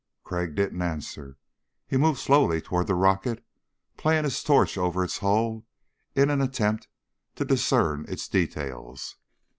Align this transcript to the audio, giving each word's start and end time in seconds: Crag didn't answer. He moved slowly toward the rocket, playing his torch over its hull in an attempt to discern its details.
Crag 0.23 0.55
didn't 0.55 0.81
answer. 0.81 1.37
He 1.85 1.95
moved 1.95 2.17
slowly 2.19 2.59
toward 2.59 2.87
the 2.87 2.95
rocket, 2.95 3.45
playing 3.97 4.23
his 4.23 4.41
torch 4.43 4.75
over 4.75 5.03
its 5.03 5.19
hull 5.19 5.67
in 6.15 6.31
an 6.31 6.41
attempt 6.41 6.87
to 7.35 7.45
discern 7.45 8.05
its 8.09 8.27
details. 8.27 9.17